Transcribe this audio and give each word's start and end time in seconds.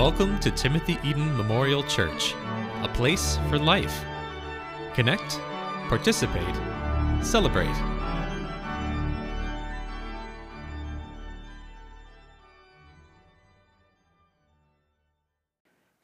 Welcome 0.00 0.40
to 0.40 0.50
Timothy 0.50 0.96
Eaton 1.04 1.36
Memorial 1.36 1.82
Church, 1.82 2.34
a 2.82 2.90
place 2.94 3.38
for 3.50 3.58
life. 3.58 4.02
Connect, 4.94 5.38
participate, 5.90 6.56
celebrate. 7.22 7.68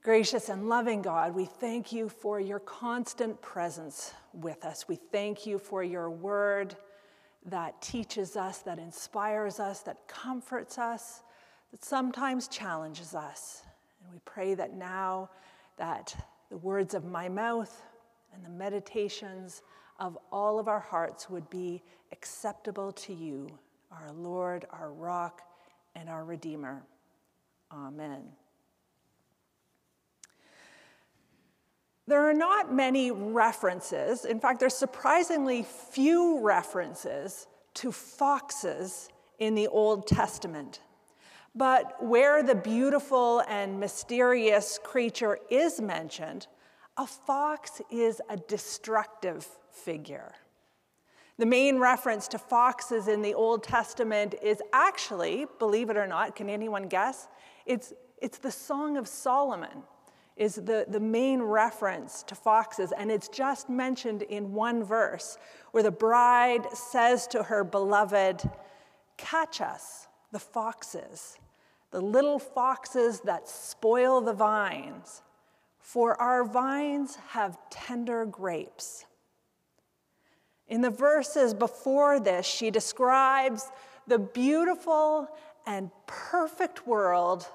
Gracious 0.03 0.51
and 0.51 0.69
loving 0.69 1.01
God, 1.01 1.35
we 1.35 1.47
thank 1.47 1.91
you 1.91 2.11
for 2.11 2.39
your 2.39 2.61
constant 2.61 3.41
presence 3.41 4.13
with 4.35 4.67
us. 4.67 4.87
We 4.89 4.97
thank 4.97 5.47
you 5.47 5.59
for 5.59 5.83
your 5.83 6.11
word 6.11 6.77
that 7.47 7.81
teaches 7.81 8.37
us, 8.37 8.59
that 8.59 8.79
inspires 8.79 9.59
us, 9.59 9.81
that 9.81 10.07
comforts 10.07 10.77
us, 10.77 11.23
that 11.71 11.83
sometimes 11.83 12.47
challenges 12.49 13.15
us. 13.15 13.63
And 14.07 14.15
we 14.15 14.21
pray 14.25 14.55
that 14.55 14.75
now 14.75 15.31
that 15.79 16.15
the 16.49 16.57
words 16.59 16.95
of 16.95 17.05
my 17.05 17.29
mouth 17.29 17.83
and 18.33 18.45
the 18.45 18.49
meditations 18.49 19.63
of 19.99 20.17
all 20.31 20.61
of 20.61 20.69
our 20.69 20.79
hearts 20.79 21.29
would 21.29 21.51
be 21.51 21.83
acceptable 22.13 22.93
to 22.93 23.13
you, 23.13 23.49
our 23.91 24.13
Lord, 24.13 24.65
our 24.71 24.93
rock, 24.93 25.43
and 25.97 26.09
our 26.09 26.25
Redeemer. 26.25 26.85
Amen. 27.73 28.23
There 32.07 32.31
are 32.31 32.35
not 32.35 32.73
many 32.73 33.11
references, 33.11 34.25
in 34.25 34.39
fact, 34.39 34.61
there's 34.61 34.77
surprisingly 34.77 35.65
few 35.65 36.39
references 36.39 37.49
to 37.75 37.91
foxes 37.91 39.09
in 39.41 39.57
the 39.57 39.67
Old 39.67 40.07
Testament. 40.07 40.81
But 41.57 42.05
where 42.05 42.43
the 42.43 42.55
beautiful 42.55 43.41
and 43.49 43.81
mysterious 43.81 44.79
creature 44.83 45.39
is 45.51 45.81
mentioned, 45.81 46.47
a 46.99 47.07
fox 47.07 47.81
is 47.91 48.21
a 48.29 48.37
destructive 48.37 49.47
figure. 49.71 50.35
The 51.39 51.47
main 51.47 51.79
reference 51.79 52.29
to 52.29 52.39
foxes 52.39 53.09
in 53.09 53.23
the 53.23 53.33
Old 53.33 53.63
Testament 53.63 54.35
is 54.43 54.61
actually, 54.75 55.47
believe 55.59 55.89
it 55.89 55.97
or 55.97 56.07
not, 56.07 56.37
can 56.37 56.51
anyone 56.51 56.89
guess? 56.89 57.29
It's, 57.65 57.95
it's 58.21 58.39
the 58.39 58.51
Song 58.51 58.99
of 58.99 59.09
Solomon 59.09 59.83
is 60.37 60.57
the, 60.57 60.85
the 60.89 61.01
main 61.01 61.41
reference 61.41 62.23
to 62.25 62.35
foxes, 62.35 62.93
and 62.93 63.11
it's 63.11 63.29
just 63.29 63.71
mentioned 63.71 64.23
in 64.23 64.53
one 64.53 64.85
verse 64.85 65.39
where 65.71 65.83
the 65.83 65.91
bride 65.91 66.67
says 66.75 67.27
to 67.29 67.43
her 67.43 67.65
beloved, 67.65 68.43
Catch 69.17 69.63
us, 69.63 70.09
the 70.33 70.39
foxes, 70.39 71.39
the 71.97 72.03
little 72.03 72.39
foxes 72.39 73.21
that 73.21 73.49
spoil 73.49 74.21
the 74.21 74.35
vines, 74.35 75.23
for 75.81 76.15
our 76.21 76.45
vines 76.45 77.17
have 77.29 77.57
tender 77.71 78.27
grapes. 78.27 79.07
In 80.69 80.83
the 80.83 80.91
verses 80.91 81.55
before 81.55 82.21
this, 82.21 82.45
she 82.45 82.71
describes 82.71 83.71
the 84.07 84.19
beautiful 84.19 85.27
and 85.65 85.91
perfect 86.07 86.87
world 86.87 87.47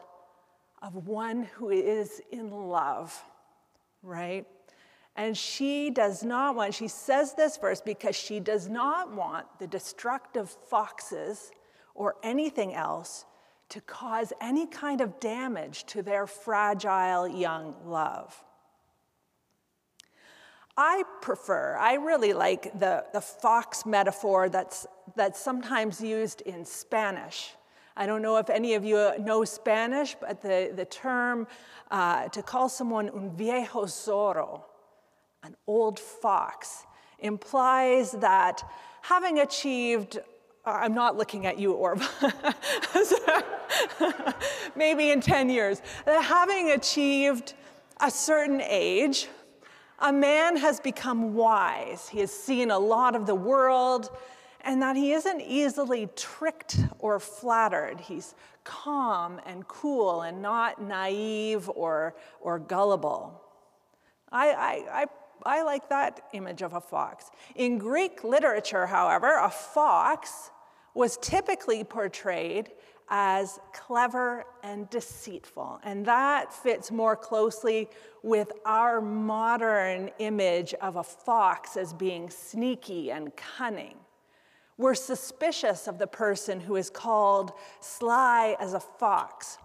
of 0.82 1.08
one 1.08 1.44
who 1.44 1.70
is 1.70 2.20
in 2.32 2.50
love, 2.50 3.24
right? 4.02 4.48
And 5.16 5.38
she 5.38 5.92
does 5.92 6.24
not 6.24 6.56
want, 6.56 6.74
she 6.74 6.88
says 6.88 7.36
this 7.36 7.58
verse 7.58 7.80
because 7.80 8.16
she 8.16 8.40
does 8.40 8.68
not 8.68 9.14
want 9.14 9.46
the 9.60 9.68
destructive 9.68 10.50
foxes 10.50 11.52
or 11.94 12.16
anything 12.24 12.74
else 12.74 13.26
to 13.72 13.80
cause 13.82 14.34
any 14.42 14.68
kind 14.68 15.00
of 15.00 15.20
damage 15.22 15.86
to 15.86 16.02
their 16.02 16.28
fragile 16.28 17.26
young 17.26 17.74
love. 17.86 18.44
I 20.76 21.04
prefer, 21.22 21.78
I 21.78 21.94
really 21.96 22.34
like 22.34 22.78
the, 22.78 23.06
the 23.14 23.22
fox 23.22 23.86
metaphor 23.86 24.50
that's, 24.50 24.86
that's 25.16 25.40
sometimes 25.40 26.02
used 26.02 26.42
in 26.42 26.66
Spanish. 26.66 27.52
I 27.96 28.06
don't 28.06 28.22
know 28.22 28.38
if 28.38 28.50
any 28.50 28.74
of 28.74 28.84
you 28.84 29.12
know 29.20 29.46
Spanish, 29.46 30.16
but 30.20 30.42
the, 30.42 30.72
the 30.76 30.86
term 30.86 31.48
uh, 31.92 32.28
to 32.30 32.42
call 32.42 32.68
someone 32.68 33.10
un 33.10 33.32
viejo 33.36 33.86
zorro, 33.86 34.64
an 35.44 35.56
old 35.66 35.98
fox, 35.98 36.86
implies 37.20 38.12
that 38.14 38.64
having 39.02 39.40
achieved 39.40 40.20
I'm 40.66 40.94
not 40.94 41.18
looking 41.18 41.46
at 41.46 41.58
you, 41.58 41.74
Orb. 41.74 42.02
Maybe 44.76 45.12
in 45.12 45.22
10 45.22 45.50
years. 45.50 45.82
That 46.06 46.24
having 46.24 46.72
achieved 46.72 47.54
a 48.00 48.12
certain 48.12 48.62
age, 48.62 49.28
a 50.00 50.14
man 50.14 50.58
has 50.58 50.80
become 50.80 51.34
wise. 51.34 52.10
He 52.10 52.20
has 52.20 52.32
seen 52.32 52.72
a 52.72 52.80
lot 52.80 53.16
of 53.16 53.26
the 53.26 53.36
world 53.36 54.10
and 54.64 54.82
that 54.82 54.96
he 54.96 55.14
isn't 55.14 55.42
easily 55.42 56.08
tricked 56.16 56.78
or 57.00 57.20
flattered. 57.20 58.00
He's 58.00 58.36
calm 58.64 59.42
and 59.46 59.68
cool 59.68 60.22
and 60.22 60.42
not 60.42 60.82
naive 60.82 61.70
or, 61.70 62.16
or 62.40 62.60
gullible. 62.60 63.42
I, 64.32 64.50
I, 64.50 65.02
I, 65.02 65.06
I 65.46 65.64
like 65.64 65.90
that 65.90 66.22
image 66.34 66.62
of 66.62 66.74
a 66.74 66.82
fox. 66.82 67.30
In 67.56 67.78
Greek 67.78 68.24
literature, 68.24 68.86
however, 68.88 69.38
a 69.38 69.50
fox 69.50 70.52
was 70.94 71.18
typically 71.18 71.84
portrayed 71.84 72.72
as 73.10 73.60
clever 73.74 74.46
and 74.64 74.90
deceitful. 74.90 75.80
And 75.84 76.06
that 76.06 76.54
fits 76.54 76.92
more 76.92 77.16
closely 77.16 77.90
with 78.24 78.52
our 78.66 79.02
modern 79.02 80.10
image 80.20 80.74
of 80.76 80.96
a 80.96 81.04
fox 81.04 81.76
as 81.76 81.94
being 81.94 82.30
sneaky 82.30 83.12
and 83.12 83.36
cunning. 83.36 83.98
We're 84.78 84.96
suspicious 84.96 85.88
of 85.88 86.00
the 86.00 86.08
person 86.08 86.62
who 86.62 86.78
is 86.78 86.90
called 86.90 87.52
sly 87.82 88.56
as 88.60 88.74
a 88.74 88.80
fox 88.80 89.58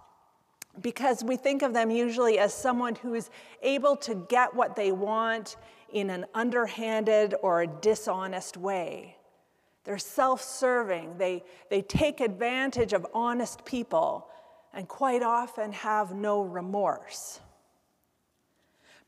because 0.81 1.25
we 1.25 1.37
think 1.37 1.63
of 1.63 1.73
them 1.73 1.91
usually 1.91 2.39
as 2.39 2.53
someone 2.53 2.95
who 2.97 3.15
is 3.15 3.31
able 3.63 3.97
to 3.97 4.15
get 4.29 4.55
what 4.55 4.77
they 4.77 4.93
want 4.93 5.57
in 5.93 6.11
an 6.11 6.27
underhanded 6.35 7.35
or 7.43 7.63
a 7.63 7.67
dishonest 7.67 8.57
way. 8.57 9.17
They're 9.85 9.99
self 9.99 10.43
serving, 10.43 11.17
they, 11.19 11.45
they 11.71 11.83
take 11.83 12.21
advantage 12.21 12.93
of 12.93 13.07
honest 13.15 13.65
people, 13.65 14.29
and 14.75 14.89
quite 14.89 15.23
often 15.23 15.73
have 15.73 16.15
no 16.15 16.43
remorse. 16.43 17.41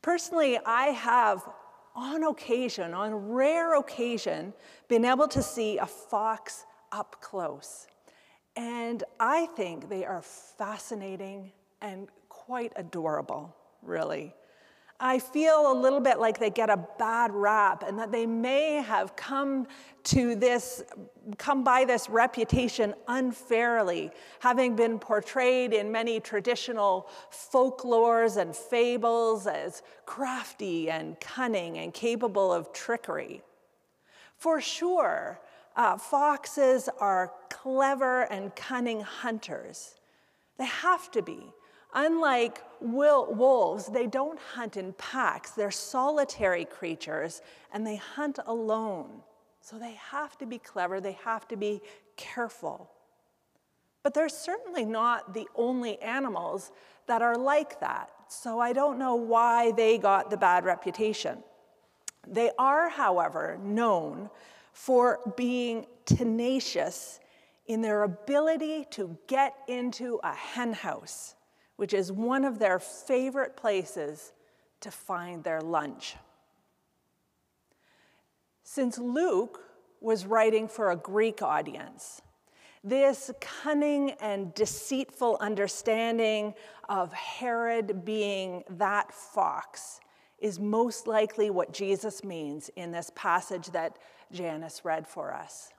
Personally, 0.01 0.57
I 0.65 0.87
have 0.87 1.47
on 1.95 2.23
occasion, 2.23 2.93
on 2.93 3.13
rare 3.13 3.75
occasion, 3.75 4.53
been 4.87 5.03
able 5.03 5.27
to 5.27 5.43
see 5.43 5.77
a 5.77 5.85
fox 5.85 6.65
up 6.93 7.17
close. 7.19 7.87
And 8.55 9.03
I 9.19 9.47
think 9.47 9.89
they 9.89 10.05
are 10.05 10.21
fascinating 10.21 11.51
and 11.81 12.07
quite 12.29 12.73
adorable, 12.75 13.55
really. 13.81 14.33
I 15.01 15.17
feel 15.19 15.71
a 15.71 15.73
little 15.73 16.01
bit 16.01 16.19
like 16.19 16.39
they 16.39 16.49
get 16.49 16.69
a 16.69 16.85
bad 16.97 17.31
rap 17.33 17.83
and 17.87 17.97
that 17.99 18.11
they 18.11 18.25
may 18.25 18.81
have 18.81 19.15
come 19.15 19.65
to 20.05 20.35
this, 20.35 20.83
come 21.37 21.63
by 21.63 21.85
this 21.85 22.09
reputation 22.09 22.93
unfairly, 23.07 24.11
having 24.39 24.75
been 24.75 24.99
portrayed 24.99 25.71
in 25.71 25.89
many 25.89 26.19
traditional 26.19 27.07
folklores 27.31 28.35
and 28.35 28.53
fables 28.53 29.47
as 29.47 29.83
crafty 30.05 30.89
and 30.89 31.17
cunning 31.21 31.77
and 31.77 31.93
capable 31.93 32.51
of 32.51 32.73
trickery. 32.73 33.41
For 34.35 34.59
sure, 34.59 35.39
uh, 35.77 35.97
foxes 35.97 36.89
are 36.99 37.31
clever 37.49 38.23
and 38.23 38.53
cunning 38.53 38.99
hunters. 38.99 39.95
They 40.57 40.65
have 40.65 41.09
to 41.11 41.21
be. 41.21 41.53
Unlike 41.93 42.63
wolves, 42.81 43.87
they 43.87 44.05
don't 44.05 44.39
hunt 44.39 44.77
in 44.77 44.93
packs. 44.93 45.51
They're 45.51 45.71
solitary 45.71 46.65
creatures 46.65 47.41
and 47.73 47.85
they 47.85 47.95
hunt 47.95 48.39
alone. 48.45 49.21
So 49.61 49.79
they 49.79 49.93
have 49.93 50.37
to 50.37 50.45
be 50.45 50.59
clever, 50.59 51.01
they 51.01 51.17
have 51.23 51.47
to 51.49 51.57
be 51.57 51.81
careful. 52.15 52.91
But 54.03 54.13
they're 54.13 54.29
certainly 54.29 54.85
not 54.85 55.33
the 55.33 55.47
only 55.55 55.99
animals 56.01 56.71
that 57.07 57.21
are 57.21 57.35
like 57.35 57.79
that. 57.79 58.09
So 58.29 58.59
I 58.59 58.71
don't 58.71 58.99
know 58.99 59.15
why 59.15 59.71
they 59.71 59.97
got 59.97 60.29
the 60.29 60.37
bad 60.37 60.63
reputation. 60.63 61.43
They 62.27 62.51
are, 62.57 62.89
however, 62.89 63.59
known 63.61 64.29
for 64.71 65.19
being 65.35 65.87
tenacious 66.05 67.19
in 67.65 67.81
their 67.81 68.03
ability 68.03 68.85
to 68.91 69.17
get 69.27 69.55
into 69.67 70.19
a 70.23 70.33
henhouse 70.33 71.35
which 71.79 71.93
is 71.93 72.11
one 72.11 72.43
of 72.43 72.59
their 72.59 72.77
favorite 72.77 73.55
places 73.55 74.33
to 74.81 74.91
find 74.91 75.45
their 75.45 75.61
lunch. 75.61 76.17
Since 78.63 78.97
Luke 78.97 79.61
was 80.01 80.25
writing 80.25 80.67
for 80.67 80.91
a 80.91 80.97
Greek 80.97 81.41
audience, 81.41 82.21
This 82.83 83.31
cunning 83.39 84.11
and 84.19 84.53
deceitful 84.53 85.37
understanding 85.39 86.53
of 86.89 87.13
Herod 87.13 88.03
being 88.03 88.65
that 88.71 89.13
fox 89.13 90.01
is 90.39 90.59
most 90.59 91.07
likely 91.07 91.49
what 91.49 91.71
Jesus 91.71 92.25
means 92.25 92.69
in 92.75 92.91
this 92.91 93.09
passage 93.15 93.67
that 93.67 93.97
Janice 94.33 94.83
read 94.83 95.07
for 95.07 95.33
us. 95.33 95.69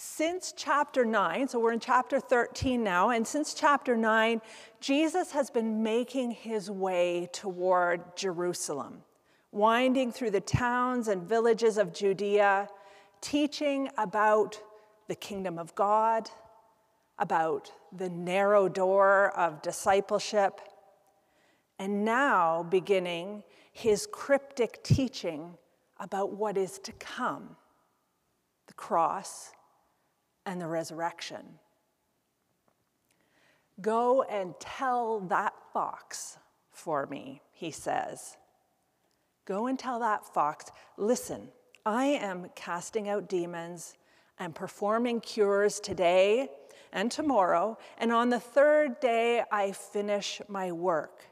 Since 0.00 0.54
chapter 0.56 1.04
9, 1.04 1.48
so 1.48 1.58
we're 1.58 1.72
in 1.72 1.80
chapter 1.80 2.20
13 2.20 2.84
now, 2.84 3.10
and 3.10 3.26
since 3.26 3.52
chapter 3.52 3.96
9, 3.96 4.40
Jesus 4.80 5.32
has 5.32 5.50
been 5.50 5.82
making 5.82 6.30
his 6.30 6.70
way 6.70 7.28
toward 7.32 8.16
Jerusalem, 8.16 9.02
winding 9.50 10.12
through 10.12 10.30
the 10.30 10.40
towns 10.40 11.08
and 11.08 11.24
villages 11.24 11.78
of 11.78 11.92
Judea, 11.92 12.68
teaching 13.20 13.88
about 13.98 14.62
the 15.08 15.16
kingdom 15.16 15.58
of 15.58 15.74
God, 15.74 16.30
about 17.18 17.72
the 17.90 18.08
narrow 18.08 18.68
door 18.68 19.36
of 19.36 19.62
discipleship, 19.62 20.60
and 21.80 22.04
now 22.04 22.62
beginning 22.62 23.42
his 23.72 24.06
cryptic 24.12 24.80
teaching 24.84 25.58
about 25.98 26.34
what 26.34 26.56
is 26.56 26.78
to 26.78 26.92
come 26.92 27.56
the 28.68 28.74
cross 28.74 29.50
and 30.48 30.58
the 30.58 30.66
resurrection. 30.66 31.44
Go 33.82 34.22
and 34.22 34.58
tell 34.58 35.20
that 35.20 35.52
fox 35.74 36.38
for 36.72 37.06
me, 37.06 37.42
he 37.52 37.70
says. 37.70 38.38
Go 39.44 39.66
and 39.66 39.78
tell 39.78 40.00
that 40.00 40.24
fox, 40.24 40.70
listen, 40.96 41.48
I 41.84 42.06
am 42.06 42.48
casting 42.56 43.10
out 43.10 43.28
demons 43.28 43.94
and 44.38 44.54
performing 44.54 45.20
cures 45.20 45.80
today 45.80 46.48
and 46.94 47.10
tomorrow, 47.10 47.76
and 47.98 48.10
on 48.10 48.30
the 48.30 48.40
third 48.40 49.00
day 49.00 49.42
I 49.52 49.72
finish 49.72 50.40
my 50.48 50.72
work. 50.72 51.26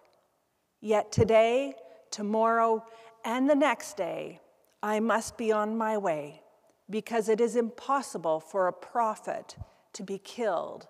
Yet 0.83 1.11
today, 1.11 1.75
tomorrow, 2.11 2.85
and 3.25 3.49
the 3.49 3.57
next 3.57 3.97
day, 3.97 4.41
I 4.83 5.01
must 5.01 5.39
be 5.39 5.53
on 5.53 5.79
my 5.79 5.97
way 5.97 6.43
because 6.89 7.29
it 7.29 7.41
is 7.41 7.57
impossible 7.57 8.41
for 8.41 8.67
a 8.67 8.73
prophet 8.73 9.57
to 9.93 10.03
be 10.03 10.19
killed 10.19 10.87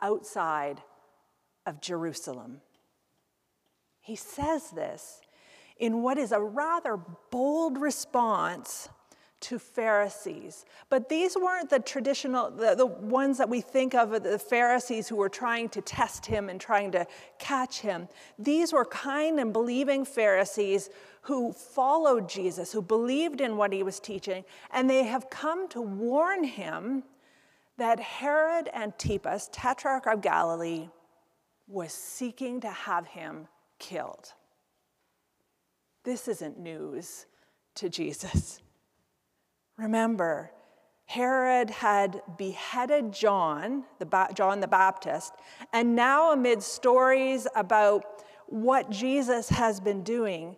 outside 0.00 0.82
of 1.66 1.80
Jerusalem. 1.80 2.60
He 4.00 4.16
says 4.16 4.70
this 4.70 5.20
in 5.76 6.02
what 6.02 6.18
is 6.18 6.32
a 6.32 6.40
rather 6.40 6.98
bold 7.30 7.78
response 7.78 8.88
to 9.40 9.58
Pharisees. 9.58 10.64
But 10.88 11.08
these 11.08 11.36
weren't 11.36 11.70
the 11.70 11.78
traditional, 11.78 12.50
the, 12.50 12.74
the 12.74 12.86
ones 12.86 13.38
that 13.38 13.48
we 13.48 13.60
think 13.60 13.94
of, 13.94 14.22
the 14.22 14.38
Pharisees 14.38 15.08
who 15.08 15.16
were 15.16 15.28
trying 15.28 15.68
to 15.70 15.80
test 15.80 16.26
him 16.26 16.48
and 16.48 16.60
trying 16.60 16.92
to 16.92 17.06
catch 17.38 17.80
him. 17.80 18.08
These 18.38 18.72
were 18.72 18.84
kind 18.84 19.40
and 19.40 19.52
believing 19.52 20.04
Pharisees 20.04 20.90
who 21.22 21.52
followed 21.52 22.28
Jesus, 22.28 22.72
who 22.72 22.82
believed 22.82 23.40
in 23.40 23.56
what 23.56 23.72
he 23.72 23.82
was 23.82 24.00
teaching, 24.00 24.44
and 24.70 24.88
they 24.88 25.04
have 25.04 25.30
come 25.30 25.68
to 25.68 25.80
warn 25.80 26.44
him 26.44 27.02
that 27.76 27.98
Herod 27.98 28.68
Antipas, 28.74 29.48
tetrarch 29.52 30.06
of 30.06 30.20
Galilee, 30.20 30.88
was 31.66 31.92
seeking 31.92 32.60
to 32.60 32.70
have 32.70 33.06
him 33.06 33.48
killed. 33.78 34.32
This 36.04 36.28
isn't 36.28 36.58
news 36.58 37.26
to 37.76 37.88
Jesus. 37.88 38.60
Remember, 39.80 40.52
Herod 41.06 41.70
had 41.70 42.20
beheaded 42.36 43.12
John, 43.12 43.84
the 43.98 44.04
ba- 44.04 44.28
John 44.34 44.60
the 44.60 44.68
Baptist, 44.68 45.32
and 45.72 45.96
now 45.96 46.32
amid 46.32 46.62
stories 46.62 47.48
about 47.56 48.22
what 48.46 48.90
Jesus 48.90 49.48
has 49.48 49.80
been 49.80 50.02
doing, 50.02 50.56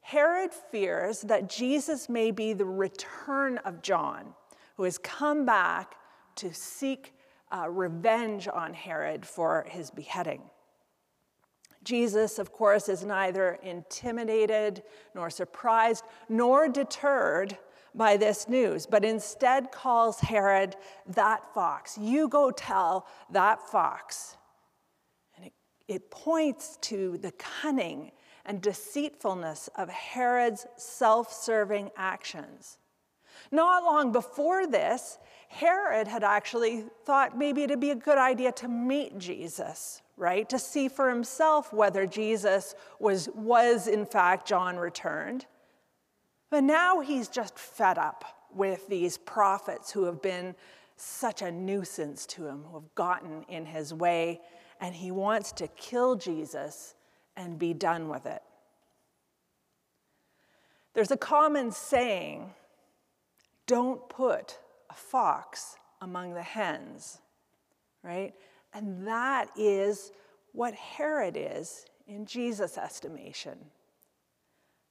Herod 0.00 0.52
fears 0.52 1.22
that 1.22 1.48
Jesus 1.48 2.10
may 2.10 2.30
be 2.30 2.52
the 2.52 2.66
return 2.66 3.56
of 3.58 3.80
John, 3.80 4.34
who 4.76 4.82
has 4.82 4.98
come 4.98 5.46
back 5.46 5.94
to 6.36 6.52
seek 6.52 7.14
uh, 7.50 7.70
revenge 7.70 8.48
on 8.52 8.74
Herod 8.74 9.24
for 9.24 9.66
his 9.70 9.90
beheading. 9.90 10.42
Jesus, 11.84 12.38
of 12.38 12.52
course, 12.52 12.90
is 12.90 13.02
neither 13.02 13.58
intimidated 13.62 14.82
nor 15.14 15.30
surprised 15.30 16.04
nor 16.28 16.68
deterred 16.68 17.56
by 17.98 18.16
this 18.16 18.48
news, 18.48 18.86
but 18.86 19.04
instead 19.04 19.70
calls 19.72 20.20
Herod 20.20 20.76
that 21.08 21.52
fox. 21.52 21.98
You 21.98 22.28
go 22.28 22.50
tell 22.50 23.06
that 23.30 23.60
fox. 23.68 24.36
And 25.36 25.46
it, 25.46 25.52
it 25.86 26.10
points 26.10 26.78
to 26.82 27.18
the 27.18 27.32
cunning 27.32 28.12
and 28.46 28.62
deceitfulness 28.62 29.68
of 29.76 29.90
Herod's 29.90 30.66
self 30.76 31.30
serving 31.32 31.90
actions. 31.96 32.78
Not 33.50 33.84
long 33.84 34.12
before 34.12 34.66
this, 34.66 35.18
Herod 35.48 36.06
had 36.06 36.24
actually 36.24 36.84
thought 37.04 37.36
maybe 37.36 37.62
it'd 37.62 37.80
be 37.80 37.90
a 37.90 37.94
good 37.94 38.18
idea 38.18 38.52
to 38.52 38.68
meet 38.68 39.18
Jesus, 39.18 40.02
right? 40.16 40.48
To 40.48 40.58
see 40.58 40.88
for 40.88 41.08
himself 41.08 41.72
whether 41.72 42.06
Jesus 42.06 42.74
was, 42.98 43.28
was 43.34 43.86
in 43.86 44.04
fact 44.04 44.46
John 44.46 44.76
returned. 44.76 45.46
But 46.50 46.64
now 46.64 47.00
he's 47.00 47.28
just 47.28 47.58
fed 47.58 47.98
up 47.98 48.24
with 48.54 48.88
these 48.88 49.18
prophets 49.18 49.90
who 49.90 50.04
have 50.04 50.22
been 50.22 50.54
such 50.96 51.42
a 51.42 51.50
nuisance 51.50 52.26
to 52.26 52.46
him, 52.46 52.64
who 52.64 52.78
have 52.78 52.94
gotten 52.94 53.44
in 53.48 53.66
his 53.66 53.92
way, 53.92 54.40
and 54.80 54.94
he 54.94 55.10
wants 55.10 55.52
to 55.52 55.68
kill 55.68 56.16
Jesus 56.16 56.94
and 57.36 57.58
be 57.58 57.74
done 57.74 58.08
with 58.08 58.26
it. 58.26 58.42
There's 60.94 61.10
a 61.10 61.16
common 61.16 61.70
saying 61.70 62.52
don't 63.66 64.08
put 64.08 64.58
a 64.90 64.94
fox 64.94 65.76
among 66.00 66.34
the 66.34 66.42
hens, 66.42 67.18
right? 68.02 68.34
And 68.72 69.06
that 69.06 69.50
is 69.56 70.10
what 70.52 70.74
Herod 70.74 71.36
is 71.36 71.84
in 72.06 72.26
Jesus' 72.26 72.78
estimation. 72.78 73.58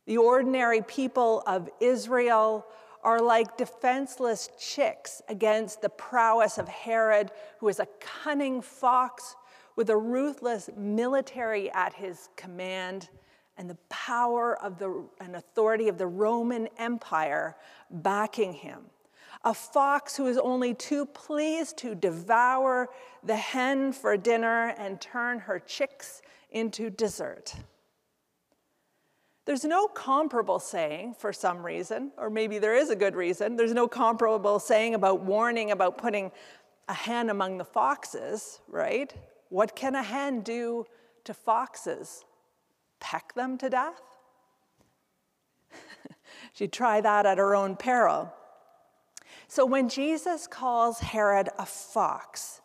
The 0.08 0.18
ordinary 0.18 0.82
people 0.82 1.44
of 1.46 1.70
Israel 1.82 2.66
are 3.04 3.20
like 3.20 3.58
defenseless 3.58 4.50
chicks 4.58 5.22
against 5.28 5.82
the 5.82 5.90
prowess 5.90 6.58
of 6.58 6.68
Herod, 6.68 7.32
who 7.60 7.68
is 7.68 7.80
a 7.80 7.88
cunning 8.00 8.62
fox 8.62 9.36
with 9.76 9.90
a 9.90 9.98
ruthless 9.98 10.70
military 10.78 11.70
at 11.72 11.94
his 11.94 12.30
command 12.38 13.10
and 13.58 13.70
the 13.70 13.78
power 13.90 14.58
of 14.64 14.80
the, 14.80 15.04
and 15.20 15.36
authority 15.36 15.90
of 15.90 15.98
the 15.98 16.08
Roman 16.08 16.70
Empire 16.78 17.58
backing 17.92 18.54
him. 18.54 18.86
A 19.44 19.54
fox 19.54 20.16
who 20.16 20.28
is 20.28 20.38
only 20.38 20.74
too 20.74 21.06
pleased 21.06 21.78
to 21.80 21.96
devour 21.96 22.90
the 23.24 23.36
hen 23.36 23.92
for 23.92 24.16
dinner 24.16 24.74
and 24.78 25.02
turn 25.02 25.40
her 25.40 25.60
chicks 25.60 26.22
into 26.52 26.90
dessert. 26.90 27.56
There's 29.48 29.64
no 29.64 29.88
comparable 29.88 30.60
saying 30.60 31.16
for 31.18 31.32
some 31.32 31.66
reason, 31.66 32.12
or 32.18 32.30
maybe 32.30 32.60
there 32.60 32.76
is 32.76 32.90
a 32.90 32.98
good 32.98 33.16
reason. 33.16 33.56
There's 33.56 33.74
no 33.74 33.88
comparable 33.88 34.60
saying 34.60 34.94
about 34.94 35.22
warning 35.22 35.72
about 35.72 35.98
putting 35.98 36.34
a 36.90 36.94
hen 36.94 37.30
among 37.30 37.58
the 37.58 37.64
foxes, 37.64 38.60
right? 38.68 39.14
What 39.48 39.74
can 39.74 39.96
a 39.96 40.04
hen 40.04 40.42
do 40.42 40.86
to 41.24 41.34
foxes? 41.34 42.26
Peck 43.00 43.34
them 43.36 43.58
to 43.60 43.70
death? 43.70 44.02
She'd 46.54 46.74
try 46.74 47.00
that 47.00 47.26
at 47.26 47.38
her 47.38 47.56
own 47.56 47.78
peril. 47.78 48.34
So 49.48 49.66
when 49.66 49.88
Jesus 49.88 50.46
calls 50.46 51.00
Herod 51.00 51.48
a 51.58 51.66
fox, 51.66 52.60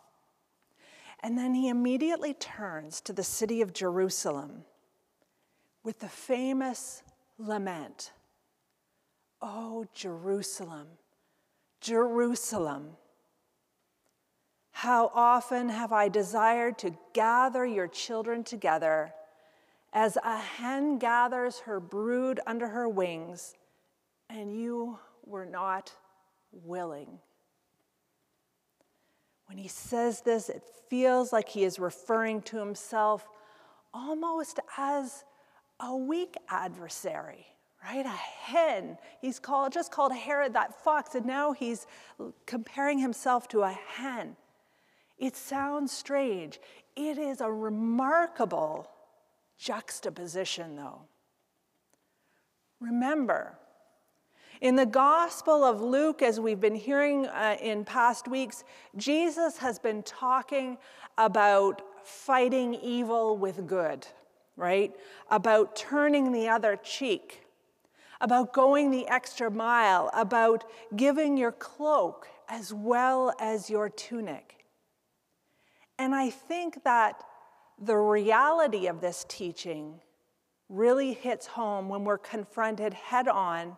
and 1.21 1.37
then 1.37 1.53
he 1.53 1.69
immediately 1.69 2.33
turns 2.33 2.99
to 2.99 3.13
the 3.13 3.23
city 3.23 3.61
of 3.61 3.71
Jerusalem 3.71 4.65
with 5.83 5.99
the 5.99 6.09
famous 6.09 7.03
lament 7.37 8.11
Oh, 9.45 9.85
Jerusalem, 9.93 10.87
Jerusalem 11.81 12.95
how 14.83 15.11
often 15.13 15.69
have 15.69 15.93
I 15.93 16.09
desired 16.09 16.77
to 16.79 16.97
gather 17.13 17.65
your 17.65 17.87
children 17.87 18.43
together 18.43 19.13
as 19.93 20.17
a 20.17 20.37
hen 20.37 20.97
gathers 20.97 21.59
her 21.59 21.79
brood 21.79 22.39
under 22.47 22.67
her 22.67 22.89
wings, 22.89 23.53
and 24.29 24.59
you 24.59 24.97
were 25.25 25.45
not 25.45 25.93
willing. 26.51 27.19
When 29.45 29.57
he 29.57 29.67
says 29.67 30.21
this, 30.21 30.49
it 30.49 30.63
feels 30.89 31.31
like 31.31 31.47
he 31.47 31.63
is 31.63 31.77
referring 31.77 32.41
to 32.43 32.57
himself 32.57 33.27
almost 33.93 34.59
as 34.77 35.23
a 35.83 35.95
weak 35.95 36.35
adversary, 36.47 37.45
right? 37.83 38.05
A 38.05 38.09
hen. 38.09 38.97
He's 39.21 39.37
called, 39.37 39.73
just 39.73 39.91
called 39.91 40.13
Herod 40.13 40.53
that 40.53 40.81
fox, 40.83 41.13
and 41.13 41.25
now 41.25 41.51
he's 41.51 41.85
comparing 42.45 42.99
himself 42.99 43.47
to 43.49 43.61
a 43.61 43.71
hen. 43.71 44.37
It 45.17 45.35
sounds 45.35 45.91
strange. 45.91 46.59
It 46.95 47.17
is 47.17 47.41
a 47.41 47.51
remarkable 47.51 48.89
juxtaposition, 49.57 50.75
though. 50.75 51.01
Remember, 52.79 53.57
in 54.61 54.77
the 54.77 54.85
Gospel 54.85 55.63
of 55.63 55.81
Luke, 55.81 56.21
as 56.21 56.39
we've 56.39 56.59
been 56.61 56.75
hearing 56.75 57.25
uh, 57.27 57.57
in 57.61 57.83
past 57.83 58.27
weeks, 58.29 58.63
Jesus 58.95 59.57
has 59.57 59.79
been 59.79 60.03
talking 60.03 60.77
about 61.17 61.81
fighting 62.03 62.73
evil 62.75 63.37
with 63.37 63.67
good, 63.67 64.07
right? 64.55 64.91
About 65.29 65.75
turning 65.75 66.31
the 66.31 66.47
other 66.47 66.75
cheek, 66.75 67.45
about 68.21 68.53
going 68.53 68.91
the 68.91 69.07
extra 69.07 69.49
mile, 69.49 70.09
about 70.13 70.63
giving 70.95 71.37
your 71.37 71.51
cloak 71.51 72.27
as 72.47 72.73
well 72.73 73.33
as 73.39 73.69
your 73.69 73.89
tunic. 73.89 74.65
And 75.97 76.13
I 76.13 76.29
think 76.29 76.83
that 76.83 77.23
the 77.79 77.97
reality 77.97 78.87
of 78.87 79.01
this 79.01 79.25
teaching 79.27 79.99
really 80.69 81.13
hits 81.13 81.47
home 81.47 81.89
when 81.89 82.03
we're 82.03 82.17
confronted 82.17 82.93
head 82.93 83.27
on 83.27 83.77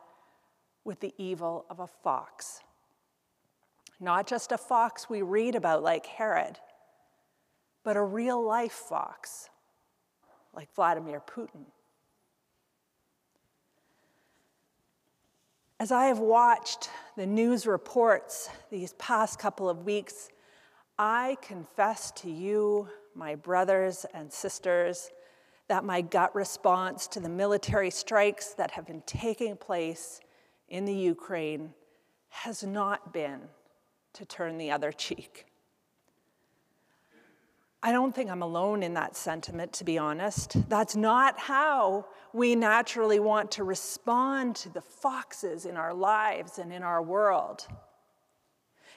with 0.83 0.99
the 0.99 1.13
evil 1.17 1.65
of 1.69 1.79
a 1.79 1.87
fox. 1.87 2.61
Not 3.99 4.27
just 4.27 4.51
a 4.51 4.57
fox 4.57 5.09
we 5.09 5.21
read 5.21 5.55
about 5.55 5.83
like 5.83 6.05
Herod, 6.05 6.59
but 7.83 7.97
a 7.97 8.03
real 8.03 8.43
life 8.43 8.73
fox 8.73 9.49
like 10.55 10.73
Vladimir 10.73 11.21
Putin. 11.25 11.65
As 15.79 15.91
I 15.91 16.05
have 16.05 16.19
watched 16.19 16.89
the 17.17 17.25
news 17.25 17.67
reports 17.67 18.49
these 18.71 18.93
past 18.93 19.39
couple 19.39 19.69
of 19.69 19.85
weeks, 19.85 20.29
I 20.97 21.37
confess 21.41 22.11
to 22.11 22.31
you, 22.31 22.87
my 23.13 23.35
brothers 23.35 24.05
and 24.13 24.31
sisters, 24.31 25.11
that 25.67 25.83
my 25.83 25.99
gut 26.01 26.33
response 26.33 27.07
to 27.09 27.19
the 27.19 27.29
military 27.29 27.89
strikes 27.89 28.53
that 28.53 28.71
have 28.71 28.87
been 28.87 29.03
taking 29.05 29.57
place 29.57 30.21
in 30.69 30.85
the 30.85 30.93
Ukraine 30.93 31.73
has 32.29 32.63
not 32.63 33.11
been 33.11 33.41
to 34.13 34.25
turn 34.25 34.57
the 34.57 34.71
other 34.71 34.91
cheek. 34.93 35.45
I 37.85 37.91
don't 37.91 38.15
think 38.15 38.31
I'm 38.31 38.41
alone 38.41 38.81
in 38.81 38.95
that 38.95 39.15
sentiment, 39.15 39.71
to 39.73 39.83
be 39.83 39.99
honest. 39.99 40.57
That's 40.69 40.95
not 40.95 41.37
how 41.37 42.07
we 42.33 42.55
naturally 42.55 43.19
want 43.19 43.51
to 43.51 43.63
respond 43.63 44.55
to 44.55 44.69
the 44.69 44.81
foxes 44.81 45.67
in 45.67 45.77
our 45.77 45.93
lives 45.93 46.57
and 46.57 46.73
in 46.73 46.81
our 46.81 46.99
world. 47.03 47.67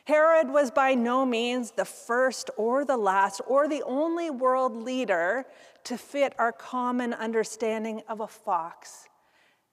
Herod 0.05 0.49
was 0.49 0.71
by 0.71 0.95
no 0.95 1.27
means 1.27 1.73
the 1.73 1.85
first 1.85 2.49
or 2.57 2.83
the 2.87 2.97
last 2.97 3.43
or 3.47 3.69
the 3.69 3.83
only 3.83 4.31
world 4.31 4.75
leader 4.75 5.45
to 5.85 5.99
fit 5.99 6.33
our 6.39 6.51
common 6.51 7.13
understanding 7.13 8.01
of 8.09 8.21
a 8.21 8.27
fox, 8.27 9.07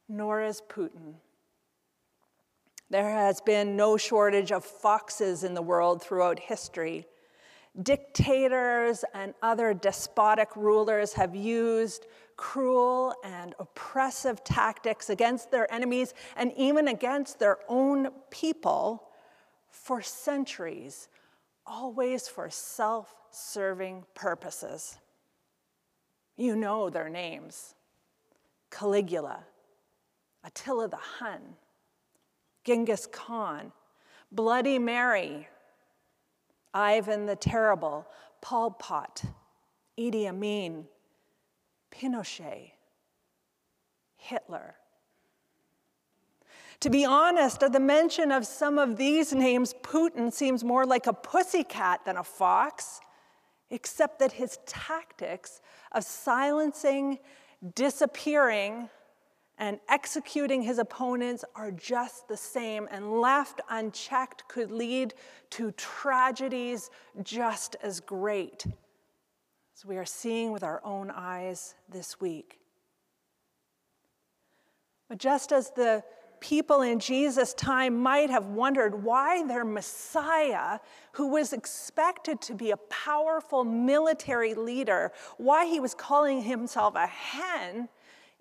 nor 0.09 0.43
is 0.43 0.61
Putin. 0.67 1.13
There 2.89 3.11
has 3.11 3.39
been 3.39 3.77
no 3.77 3.95
shortage 3.95 4.51
of 4.51 4.65
foxes 4.65 5.45
in 5.45 5.53
the 5.53 5.61
world 5.61 6.03
throughout 6.03 6.37
history. 6.37 7.07
Dictators 7.81 9.03
and 9.13 9.33
other 9.41 9.73
despotic 9.73 10.55
rulers 10.55 11.13
have 11.13 11.35
used 11.35 12.05
cruel 12.37 13.13
and 13.23 13.53
oppressive 13.59 14.43
tactics 14.43 15.09
against 15.09 15.51
their 15.51 15.71
enemies 15.73 16.13
and 16.35 16.51
even 16.55 16.87
against 16.87 17.39
their 17.39 17.57
own 17.67 18.09
people 18.29 19.09
for 19.69 20.01
centuries, 20.01 21.09
always 21.65 22.27
for 22.27 22.49
self 22.49 23.13
serving 23.29 24.05
purposes. 24.13 24.97
You 26.37 26.55
know 26.55 26.89
their 26.89 27.09
names 27.09 27.75
Caligula, 28.71 29.45
Attila 30.43 30.87
the 30.87 30.97
Hun, 30.97 31.41
Genghis 32.63 33.07
Khan, 33.11 33.71
Bloody 34.31 34.79
Mary, 34.79 35.47
Ivan 36.75 37.25
the 37.25 37.37
Terrible, 37.37 38.05
Pol 38.41 38.71
Pot, 38.71 39.23
Idi 39.97 40.27
Amin, 40.27 40.85
Pinochet, 41.89 42.73
Hitler. 44.17 44.75
To 46.81 46.89
be 46.89 47.05
honest, 47.05 47.63
at 47.63 47.71
the 47.71 47.79
mention 47.79 48.31
of 48.31 48.45
some 48.45 48.77
of 48.77 48.97
these 48.97 49.33
names, 49.33 49.73
Putin 49.81 50.31
seems 50.31 50.63
more 50.63 50.85
like 50.85 51.07
a 51.07 51.13
pussycat 51.13 52.01
than 52.05 52.17
a 52.17 52.23
fox, 52.23 52.99
except 53.69 54.19
that 54.19 54.33
his 54.33 54.59
tactics 54.65 55.61
of 55.93 56.03
silencing, 56.03 57.19
disappearing, 57.73 58.89
and 59.57 59.79
executing 59.87 60.61
his 60.61 60.79
opponents 60.79 61.45
are 61.55 61.71
just 61.71 62.27
the 62.27 62.37
same, 62.37 62.87
and 62.91 63.21
left 63.21 63.61
unchecked 63.69 64.47
could 64.47 64.71
lead 64.71 65.13
to 65.51 65.71
tragedies 65.71 66.89
just 67.23 67.75
as 67.81 67.99
great, 67.99 68.65
as 69.75 69.85
we 69.85 69.97
are 69.97 70.05
seeing 70.05 70.51
with 70.51 70.63
our 70.63 70.81
own 70.83 71.09
eyes 71.09 71.75
this 71.89 72.19
week. 72.19 72.59
But 75.07 75.19
just 75.19 75.51
as 75.51 75.69
the 75.71 76.03
people 76.41 76.81
in 76.81 76.99
Jesus' 76.99 77.53
time 77.53 78.01
might 78.01 78.29
have 78.29 78.47
wondered 78.47 79.03
why 79.03 79.45
their 79.47 79.63
Messiah, 79.65 80.79
who 81.13 81.27
was 81.27 81.53
expected 81.53 82.41
to 82.41 82.53
be 82.53 82.71
a 82.71 82.77
powerful 82.77 83.63
military 83.63 84.53
leader, 84.53 85.11
why 85.37 85.65
he 85.65 85.79
was 85.79 85.95
calling 85.95 86.41
himself 86.41 86.95
a 86.95 87.07
hen, 87.07 87.87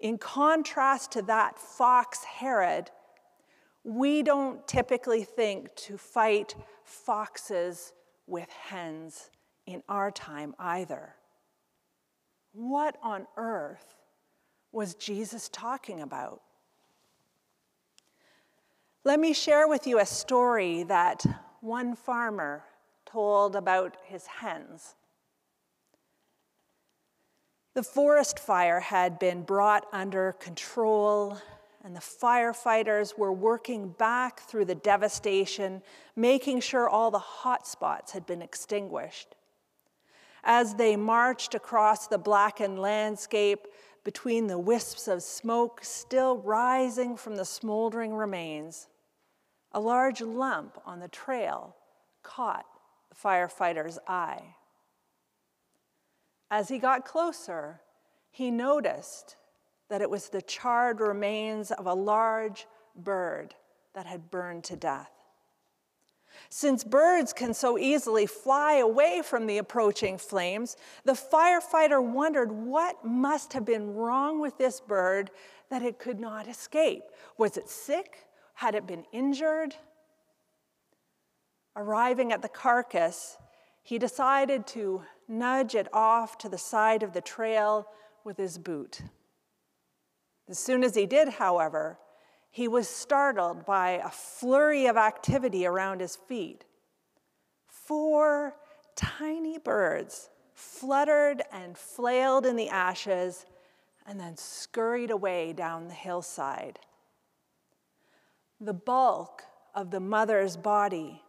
in 0.05 0.19
contrast 0.19 1.13
to 1.13 1.23
that 1.23 1.59
fox 1.59 2.23
Herod, 2.25 2.91
we 3.85 4.23
don't 4.23 4.69
typically 4.69 5.25
think 5.25 5.75
to 5.77 5.97
fight 5.97 6.55
foxes 6.85 7.95
with 8.27 8.51
hens 8.51 9.31
in 9.65 9.83
our 9.89 10.11
time 10.11 10.55
either. 10.59 11.15
What 12.53 12.99
on 13.03 13.27
earth 13.39 13.95
was 14.73 14.95
Jesus 14.95 15.49
talking 15.49 16.03
about? 16.03 16.43
Let 19.05 19.19
me 19.19 19.33
share 19.33 19.67
with 19.67 19.87
you 19.87 20.01
a 20.01 20.07
story 20.07 20.83
that 20.83 21.25
one 21.63 21.97
farmer 21.97 22.63
told 23.07 23.57
about 23.57 23.97
his 24.05 24.27
hens. 24.27 24.97
The 27.75 27.83
forest 27.83 28.39
fire 28.39 28.79
had 28.79 29.19
been 29.19 29.43
brought 29.43 29.87
under 29.93 30.33
control, 30.35 31.37
and 31.83 31.95
the 31.95 32.01
firefighters 32.01 33.19
were 33.19 33.33
working 33.33 33.89
back 33.89 34.41
through 34.41 34.67
the 34.67 34.77
devastation, 34.77 35.83
making 36.15 36.61
sure 36.61 36.89
all 36.89 37.11
the 37.11 37.19
hot 37.19 37.67
spots 37.67 38.13
had 38.13 38.27
been 38.27 38.43
extinguished. 38.43 39.35
As 40.45 40.77
they 40.77 40.95
marched 40.95 41.57
across 41.57 42.07
the 42.07 42.19
blackened 42.19 42.79
landscape, 42.79 43.67
between 44.05 44.47
the 44.47 44.59
wisps 44.59 45.09
of 45.09 45.23
smoke 45.23 45.81
still 45.83 46.37
rising 46.39 47.17
from 47.17 47.35
the 47.35 47.45
smoldering 47.45 48.15
remains, 48.15 48.87
a 49.73 49.81
large 49.81 50.21
lump 50.21 50.79
on 50.87 51.01
the 51.01 51.09
trail 51.09 51.75
caught 52.23 52.67
the 53.09 53.17
firefighter's 53.17 53.99
eye. 54.07 54.55
As 56.51 56.69
he 56.69 56.79
got 56.79 57.05
closer, 57.05 57.81
he 58.31 58.51
noticed 58.51 59.37
that 59.89 60.01
it 60.01 60.11
was 60.11 60.29
the 60.29 60.43
charred 60.43 61.01
remains 61.01 61.71
of 61.71 61.87
a 61.87 61.95
large 61.95 62.67
bird 62.97 63.55
that 63.95 64.07
had 64.07 64.31
burned 64.31 64.65
to 64.65 64.77
death. 64.77 65.11
Since 66.49 66.85
birds 66.85 67.33
can 67.33 67.55
so 67.55 67.79
easily 67.79 68.27
fly 68.27 68.75
away 68.75 69.23
from 69.25 69.47
the 69.47 69.59
approaching 69.59 70.19
flames, 70.19 70.77
the 71.05 71.13
firefighter 71.13 72.03
wondered 72.03 72.51
what 72.51 73.05
must 73.05 73.53
have 73.53 73.65
been 73.65 73.95
wrong 73.95 74.41
with 74.41 74.59
this 74.59 74.81
bird 74.81 75.31
that 75.71 75.83
it 75.83 75.99
could 75.99 76.21
not 76.21 76.49
escape. 76.49 77.05
Was 77.39 77.57
it 77.57 77.69
sick? 77.69 78.27
Had 78.55 78.75
it 78.75 78.87
been 78.87 79.05
injured? 79.13 79.75
Arriving 81.77 82.33
at 82.33 82.43
the 82.43 82.49
carcass, 82.49 83.37
he 83.83 83.99
decided 83.99 84.67
to 84.69 85.03
nudge 85.29 85.75
it 85.75 85.89
off 85.93 86.39
to 86.39 86.49
the 86.49 86.59
side 86.59 87.03
of 87.03 87.13
the 87.13 87.21
trail 87.21 87.89
with 88.25 88.37
his 88.37 88.59
boot. 88.59 89.03
As 90.49 90.59
soon 90.59 90.85
as 90.85 90.95
he 90.95 91.07
did, 91.07 91.29
however, 91.29 91.99
he 92.51 92.69
was 92.69 92.89
startled 92.89 93.65
by 93.65 94.01
a 94.05 94.11
flurry 94.11 94.87
of 94.87 94.97
activity 94.97 95.67
around 95.67 96.01
his 96.01 96.17
feet. 96.17 96.65
Four 97.67 98.57
tiny 98.95 99.59
birds 99.59 100.31
fluttered 100.55 101.43
and 101.53 101.77
flailed 101.77 102.47
in 102.47 102.57
the 102.57 102.69
ashes 102.69 103.47
and 104.07 104.21
then 104.21 104.37
scurried 104.37 105.11
away 105.11 105.53
down 105.53 105.89
the 105.89 105.95
hillside. 105.95 106.79
The 108.61 108.75
bulk 108.75 109.43
of 109.75 109.91
the 109.91 110.01
mother's 110.01 110.57
body 110.57 111.23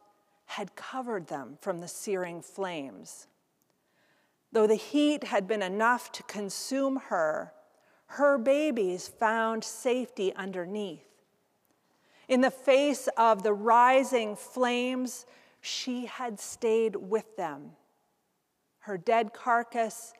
had 0.45 0.75
covered 0.75 1.27
them 1.27 1.57
from 1.59 1.79
the 1.79 1.87
searing 1.87 2.41
flames. 2.41 3.27
Though 4.55 4.67
the 4.67 4.75
heat 4.75 5.25
had 5.25 5.49
been 5.49 5.61
enough 5.61 6.13
to 6.13 6.23
consume 6.23 6.95
her, 6.95 7.51
her 8.05 8.37
babies 8.37 9.05
found 9.05 9.65
safety 9.65 10.33
underneath. 10.33 11.03
In 12.29 12.39
the 12.39 12.49
face 12.51 13.09
of 13.17 13.43
the 13.43 13.51
rising 13.51 14.37
flames, 14.37 15.25
she 15.59 16.05
had 16.05 16.39
stayed 16.39 16.95
with 16.95 17.35
them. 17.35 17.71
Her 18.79 18.97
dead 18.97 19.33
carcass 19.33 20.13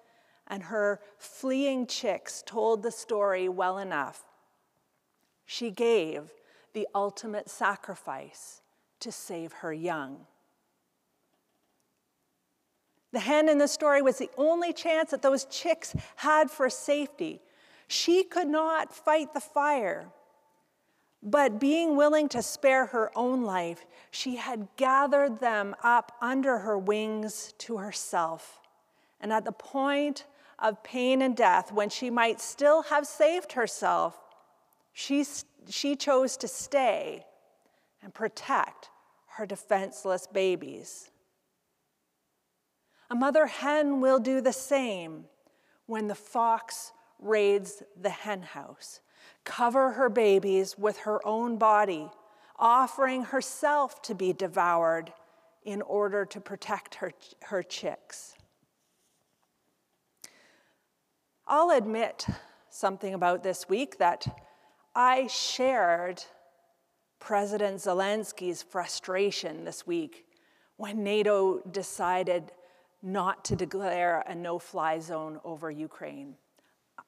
and 0.48 0.64
her 0.64 1.00
fleeing 1.18 1.88
chicks 1.88 2.44
told 2.46 2.84
the 2.84 2.92
story 2.92 3.48
well 3.48 3.78
enough. 3.78 4.22
She 5.46 5.72
gave 5.72 6.34
the 6.74 6.90
ultimate 6.94 7.50
sacrifice 7.50 8.62
to 9.00 9.14
save 9.14 9.54
her 9.54 9.72
young. 9.72 10.28
The 13.16 13.22
hen 13.22 13.48
in 13.48 13.60
the 13.60 13.70
story 13.70 14.02
was 14.02 14.18
the 14.18 14.30
only 14.38 14.74
chance 14.74 15.12
that 15.12 15.22
those 15.22 15.46
chicks 15.46 15.96
had 16.18 16.52
for 16.52 16.70
safety. 16.70 17.40
She 17.88 18.26
could 18.26 18.50
not 18.50 18.94
fight 18.94 19.34
the 19.34 19.40
fire. 19.40 20.08
But 21.24 21.58
being 21.58 21.96
willing 21.96 22.28
to 22.28 22.42
spare 22.42 22.88
her 22.88 23.18
own 23.18 23.44
life, 23.44 23.86
she 24.12 24.36
had 24.36 24.68
gathered 24.76 25.40
them 25.40 25.78
up 25.82 26.12
under 26.20 26.58
her 26.58 26.78
wings 26.78 27.54
to 27.60 27.78
herself. 27.78 28.60
And 29.22 29.32
at 29.32 29.46
the 29.46 29.54
point 29.54 30.26
of 30.60 30.84
pain 30.84 31.22
and 31.22 31.38
death, 31.38 31.72
when 31.72 31.88
she 31.88 32.10
might 32.10 32.42
still 32.42 32.82
have 32.82 33.08
saved 33.08 33.54
herself, 33.54 34.20
she, 34.92 35.26
she 35.70 35.96
chose 35.96 36.36
to 36.36 36.50
stay 36.50 37.26
and 38.04 38.14
protect 38.14 38.90
her 39.38 39.46
defenseless 39.46 40.28
babies. 40.28 41.12
A 43.10 43.16
mother 43.16 43.46
hen 43.46 44.02
will 44.02 44.20
do 44.20 44.42
the 44.42 44.54
same 44.54 45.26
when 45.86 46.08
the 46.08 46.16
fox 46.16 46.92
raids 47.20 47.84
the 48.00 48.10
henhouse. 48.10 49.02
Cover 49.44 49.92
her 49.92 50.10
babies 50.10 50.78
with 50.78 50.98
her 51.00 51.26
own 51.26 51.58
body, 51.58 52.10
offering 52.58 53.26
herself 53.26 54.02
to 54.04 54.16
be 54.16 54.34
devoured 54.34 55.14
in 55.64 55.82
order 55.84 56.26
to 56.26 56.40
protect 56.40 56.96
her, 56.96 57.12
her 57.44 57.62
chicks. 57.62 58.36
I'll 61.48 61.72
admit 61.72 62.26
something 62.70 63.14
about 63.14 63.44
this 63.44 63.70
week 63.70 64.00
that 64.00 64.26
I 64.96 65.28
shared 65.28 66.24
President 67.20 67.78
Zelensky's 67.78 68.64
frustration 68.64 69.64
this 69.64 69.86
week 69.86 70.26
when 70.78 71.04
NATO 71.04 71.62
decided 71.72 72.52
not 73.02 73.46
to 73.46 73.56
declare 73.56 74.24
a 74.28 74.36
no 74.36 74.60
fly 74.60 75.00
zone 75.00 75.40
over 75.44 75.70
Ukraine. 75.70 76.36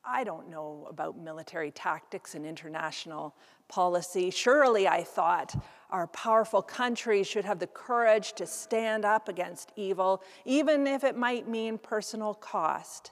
I 0.03 0.23
don't 0.23 0.49
know 0.49 0.87
about 0.89 1.17
military 1.17 1.71
tactics 1.71 2.35
and 2.35 2.45
international 2.45 3.35
policy. 3.67 4.29
Surely, 4.29 4.87
I 4.87 5.03
thought, 5.03 5.55
our 5.89 6.07
powerful 6.07 6.61
country 6.61 7.23
should 7.23 7.45
have 7.45 7.59
the 7.59 7.67
courage 7.67 8.33
to 8.33 8.45
stand 8.45 9.03
up 9.03 9.27
against 9.27 9.71
evil, 9.75 10.23
even 10.45 10.87
if 10.87 11.03
it 11.03 11.17
might 11.17 11.47
mean 11.47 11.77
personal 11.77 12.33
cost. 12.33 13.11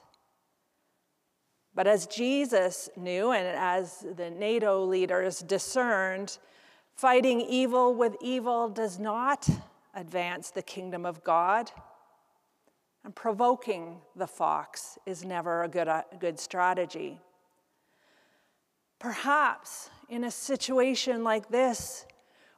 But 1.74 1.86
as 1.86 2.06
Jesus 2.06 2.88
knew, 2.96 3.32
and 3.32 3.46
as 3.46 4.06
the 4.16 4.30
NATO 4.30 4.82
leaders 4.82 5.40
discerned, 5.40 6.38
fighting 6.94 7.42
evil 7.42 7.94
with 7.94 8.16
evil 8.22 8.70
does 8.70 8.98
not 8.98 9.46
advance 9.94 10.50
the 10.50 10.62
kingdom 10.62 11.04
of 11.04 11.22
God. 11.22 11.70
And 13.06 13.14
provoking 13.14 14.00
the 14.16 14.26
fox 14.26 14.98
is 15.06 15.24
never 15.24 15.62
a 15.62 15.68
good, 15.68 15.86
a 15.86 16.04
good 16.18 16.40
strategy. 16.40 17.20
Perhaps 18.98 19.90
in 20.08 20.24
a 20.24 20.30
situation 20.32 21.22
like 21.22 21.48
this, 21.48 22.04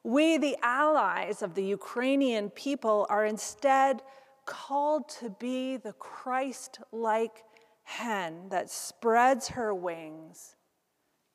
we, 0.03 0.39
the 0.39 0.57
allies 0.63 1.43
of 1.43 1.55
the 1.55 1.63
Ukrainian 1.63 2.49
people, 2.49 3.07
are 3.11 3.27
instead 3.27 4.01
called 4.47 5.11
to 5.21 5.29
be 5.39 5.77
the 5.77 5.93
Christ 5.93 6.79
like 6.93 7.45
hen 7.83 8.49
that 8.49 8.71
spreads 8.71 9.49
her 9.49 9.75
wings 9.75 10.57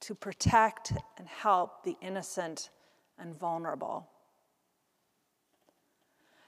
to 0.01 0.15
protect 0.15 0.91
and 1.19 1.27
help 1.27 1.83
the 1.83 1.97
innocent 2.01 2.71
and 3.19 3.38
vulnerable. 3.39 4.09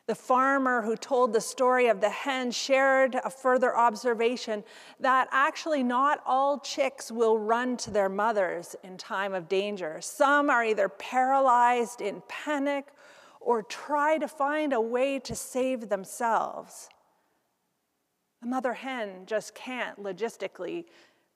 The 0.07 0.15
farmer 0.15 0.83
who 0.83 0.95
told 0.95 1.33
the 1.33 1.41
story 1.41 1.87
of 1.87 1.99
the 1.99 2.09
hen 2.09 2.51
shared 2.51 3.15
a 3.15 3.29
further 3.29 3.75
observation 3.75 4.63
that 4.99 5.27
actually 5.31 5.81
not 5.81 6.21
all 6.27 6.59
chicks 6.59 7.11
will 7.11 7.39
run 7.39 7.75
to 7.77 7.91
their 7.91 8.09
mothers 8.09 8.75
in 8.83 8.97
time 8.97 9.33
of 9.33 9.49
danger. 9.49 9.99
Some 10.01 10.51
are 10.51 10.63
either 10.63 10.89
paralyzed 10.89 12.01
in 12.01 12.21
panic 12.27 12.89
or 13.39 13.63
try 13.63 14.19
to 14.19 14.27
find 14.27 14.73
a 14.73 14.81
way 14.81 15.17
to 15.19 15.33
save 15.33 15.89
themselves. 15.89 16.87
The 18.41 18.47
mother 18.47 18.73
hen 18.73 19.23
just 19.25 19.55
can't 19.55 20.01
logistically 20.01 20.85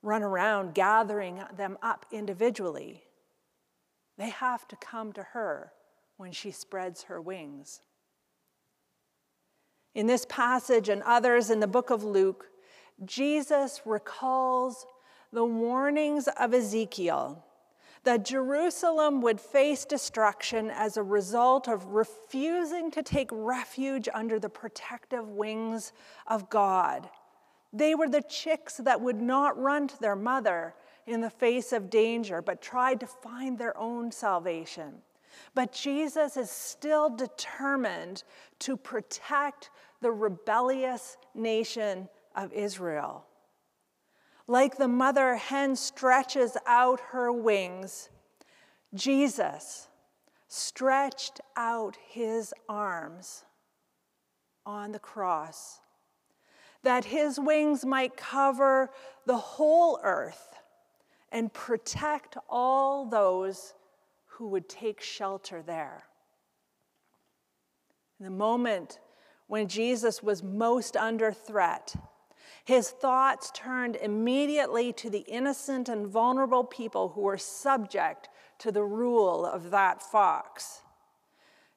run 0.04 0.22
around 0.22 0.76
gathering 0.76 1.42
them 1.56 1.78
up 1.82 2.06
individually. 2.12 3.04
They 4.20 4.30
have 4.30 4.68
to 4.68 4.76
come 4.76 5.12
to 5.14 5.24
her 5.24 5.72
when 6.18 6.32
she 6.34 6.52
spreads 6.52 7.04
her 7.04 7.20
wings. 7.20 7.82
In 9.96 10.08
this 10.08 10.26
passage 10.30 10.90
and 10.90 11.02
others 11.04 11.50
in 11.50 11.60
the 11.60 11.68
book 11.68 11.90
of 11.90 12.04
Luke, 12.04 12.48
Jesus 13.06 13.82
recalls 13.86 14.86
the 15.32 15.46
warnings 15.46 16.28
of 16.28 16.54
Ezekiel 16.54 17.44
that 18.04 18.24
Jerusalem 18.24 19.22
would 19.22 19.42
face 19.42 19.86
destruction 19.86 20.70
as 20.72 20.96
a 20.96 21.04
result 21.04 21.68
of 21.68 21.86
refusing 21.88 22.92
to 22.92 23.04
take 23.04 23.30
refuge 23.32 24.08
under 24.14 24.40
the 24.40 24.50
protective 24.50 25.28
wings 25.28 25.92
of 26.28 26.50
God. 26.50 27.10
They 27.74 27.96
were 27.96 28.10
the 28.10 28.22
chicks 28.22 28.78
that 28.78 29.02
would 29.02 29.22
not 29.22 29.60
run 29.60 29.88
to 29.90 30.00
their 30.00 30.16
mother 30.16 30.76
in 31.06 31.22
the 31.22 31.30
face 31.30 31.74
of 31.74 31.90
danger, 31.90 32.42
but 32.42 32.62
tried 32.62 33.00
to 33.02 33.08
find 33.08 33.58
their 33.58 33.78
own 33.78 34.12
salvation. 34.12 35.02
But 35.54 35.74
Jesus 35.74 36.38
is 36.38 36.50
still 36.50 37.10
determined 37.10 38.24
to 38.60 38.78
protect 38.78 39.70
the 40.02 40.12
rebellious 40.12 41.18
nation 41.36 42.10
of 42.36 42.54
Israel. 42.54 43.26
Like 44.48 44.78
the 44.78 44.88
mother 44.88 45.36
hen 45.36 45.76
stretches 45.76 46.58
out 46.66 47.00
her 47.12 47.32
wings, 47.32 48.10
Jesus 48.94 49.88
stretched 50.48 51.40
out 51.56 51.96
his 52.10 52.54
arms 52.68 53.46
on 54.66 54.92
the 54.92 55.00
cross, 55.00 55.80
that 56.82 57.06
his 57.06 57.40
wings 57.40 57.86
might 57.86 58.18
cover 58.18 58.90
the 59.26 59.38
whole 59.38 60.00
earth 60.04 60.56
and 61.32 61.54
protect 61.54 62.38
all 62.50 63.06
those 63.06 63.76
who 64.40 64.48
would 64.48 64.70
take 64.70 65.02
shelter 65.02 65.62
there. 65.62 66.06
In 68.20 68.24
the 68.24 68.32
moment 68.32 69.00
when 69.48 69.68
Jesus 69.68 70.24
was 70.24 70.42
most 70.42 70.96
under 70.96 71.34
threat, 71.34 71.94
his 72.64 72.90
thoughts 72.90 73.52
turned 73.54 73.98
immediately 73.98 74.94
to 74.94 75.10
the 75.10 75.26
innocent 75.28 75.90
and 75.90 76.08
vulnerable 76.08 76.64
people 76.64 77.10
who 77.10 77.22
were 77.22 77.38
subject 77.38 78.30
to 78.60 78.72
the 78.72 78.84
rule 78.84 79.46
of 79.46 79.72
that 79.72 80.02
fox. 80.02 80.84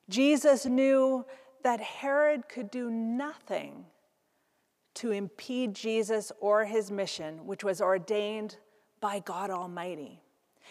Jesus 0.08 0.64
knew 0.64 1.26
that 1.64 1.80
Herod 1.80 2.48
could 2.48 2.70
do 2.70 2.90
nothing 2.90 3.86
to 4.94 5.10
impede 5.10 5.74
Jesus 5.74 6.30
or 6.38 6.64
his 6.64 6.92
mission, 6.92 7.44
which 7.44 7.64
was 7.64 7.80
ordained 7.80 8.58
by 9.00 9.18
God 9.18 9.50
Almighty. 9.50 10.22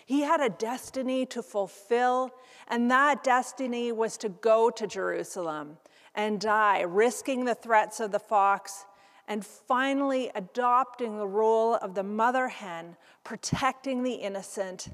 He 0.05 0.21
had 0.21 0.41
a 0.41 0.49
destiny 0.49 1.25
to 1.27 1.41
fulfill, 1.41 2.31
and 2.67 2.89
that 2.91 3.23
destiny 3.23 3.91
was 3.91 4.17
to 4.17 4.29
go 4.29 4.69
to 4.69 4.87
Jerusalem 4.87 5.77
and 6.15 6.39
die, 6.39 6.81
risking 6.81 7.45
the 7.45 7.55
threats 7.55 7.99
of 7.99 8.11
the 8.11 8.19
fox, 8.19 8.85
and 9.27 9.45
finally 9.45 10.29
adopting 10.35 11.17
the 11.17 11.27
role 11.27 11.75
of 11.75 11.95
the 11.95 12.03
mother 12.03 12.49
hen, 12.49 12.97
protecting 13.23 14.03
the 14.03 14.15
innocent 14.15 14.89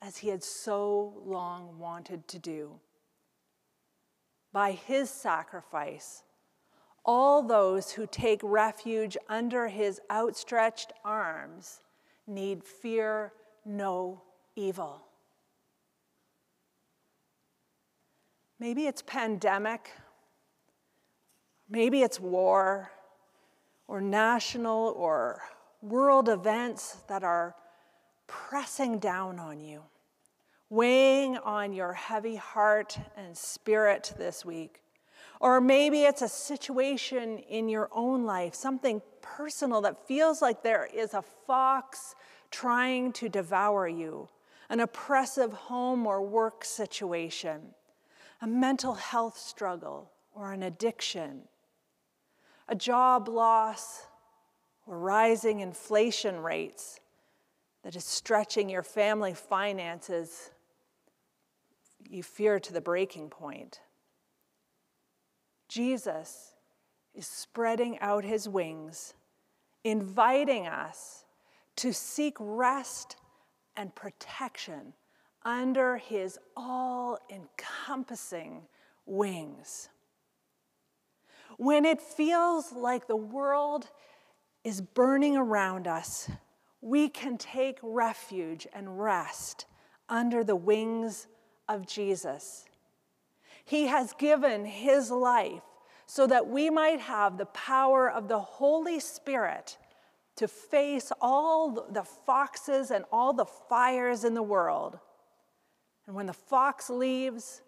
as 0.00 0.18
he 0.18 0.28
had 0.28 0.44
so 0.44 1.20
long 1.24 1.78
wanted 1.78 2.26
to 2.28 2.38
do. 2.38 2.78
By 4.52 4.72
his 4.72 5.10
sacrifice, 5.10 6.22
all 7.04 7.42
those 7.42 7.92
who 7.92 8.06
take 8.06 8.40
refuge 8.42 9.16
under 9.28 9.68
his 9.68 10.00
outstretched 10.10 10.92
arms 11.04 11.80
need 12.26 12.62
fear 12.62 13.32
no 13.64 14.22
evil. 14.60 15.02
Maybe 18.58 18.86
it's 18.86 19.02
pandemic 19.02 19.90
Maybe 21.70 22.02
it's 22.02 22.18
war 22.18 22.90
or 23.86 24.00
national 24.00 24.92
or 24.96 25.40
world 25.80 26.28
events 26.28 26.96
that 27.08 27.22
are 27.22 27.54
pressing 28.26 28.98
down 28.98 29.38
on 29.38 29.60
you, 29.60 29.82
weighing 30.68 31.36
on 31.38 31.72
your 31.72 31.92
heavy 31.92 32.34
heart 32.34 32.98
and 33.16 33.36
spirit 33.36 34.12
this 34.18 34.44
week. 34.44 34.82
Or 35.40 35.60
maybe 35.60 36.02
it's 36.02 36.22
a 36.22 36.28
situation 36.28 37.38
in 37.38 37.68
your 37.68 37.88
own 37.92 38.24
life, 38.24 38.56
something 38.56 39.00
personal 39.22 39.80
that 39.82 40.08
feels 40.08 40.42
like 40.42 40.64
there 40.64 40.88
is 40.92 41.14
a 41.14 41.22
fox 41.22 42.16
trying 42.50 43.12
to 43.12 43.28
devour 43.28 43.86
you, 43.86 44.28
an 44.70 44.78
oppressive 44.80 45.52
home 45.52 46.06
or 46.06 46.22
work 46.22 46.64
situation, 46.64 47.60
a 48.40 48.46
mental 48.46 48.94
health 48.94 49.36
struggle 49.36 50.12
or 50.32 50.52
an 50.52 50.62
addiction, 50.62 51.42
a 52.68 52.74
job 52.74 53.28
loss 53.28 54.06
or 54.86 54.96
rising 54.96 55.58
inflation 55.58 56.38
rates 56.38 57.00
that 57.82 57.96
is 57.96 58.04
stretching 58.04 58.70
your 58.70 58.84
family 58.84 59.34
finances, 59.34 60.52
you 62.08 62.22
fear 62.22 62.60
to 62.60 62.72
the 62.72 62.80
breaking 62.80 63.28
point. 63.28 63.80
Jesus 65.68 66.52
is 67.12 67.26
spreading 67.26 67.98
out 67.98 68.24
his 68.24 68.48
wings, 68.48 69.14
inviting 69.82 70.68
us 70.68 71.24
to 71.76 71.92
seek 71.92 72.36
rest 72.38 73.16
and 73.80 73.94
protection 73.94 74.92
under 75.42 75.96
his 75.96 76.38
all 76.54 77.18
encompassing 77.30 78.60
wings. 79.06 79.88
When 81.56 81.86
it 81.86 82.02
feels 82.02 82.72
like 82.72 83.06
the 83.06 83.16
world 83.16 83.88
is 84.64 84.82
burning 84.82 85.34
around 85.34 85.86
us, 85.86 86.30
we 86.82 87.08
can 87.08 87.38
take 87.38 87.78
refuge 87.82 88.66
and 88.74 89.00
rest 89.00 89.64
under 90.10 90.44
the 90.44 90.56
wings 90.56 91.26
of 91.66 91.86
Jesus. 91.86 92.66
He 93.64 93.86
has 93.86 94.12
given 94.12 94.66
his 94.66 95.10
life 95.10 95.62
so 96.04 96.26
that 96.26 96.48
we 96.48 96.68
might 96.68 97.00
have 97.00 97.38
the 97.38 97.46
power 97.46 98.10
of 98.10 98.28
the 98.28 98.40
Holy 98.40 99.00
Spirit 99.00 99.78
to 100.40 100.48
face 100.48 101.12
all 101.20 101.86
the 101.92 102.02
foxes 102.02 102.90
and 102.90 103.04
all 103.12 103.34
the 103.34 103.44
fires 103.44 104.24
in 104.24 104.32
the 104.32 104.42
world. 104.42 104.98
And 106.06 106.16
when 106.16 106.24
the 106.24 106.32
fox 106.32 106.88
leaves 106.88 107.60